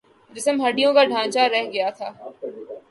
[0.35, 2.09] جسم ہڈیوں کا ڈھانچا رہ گیا تھا